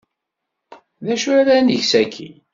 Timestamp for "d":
1.05-1.07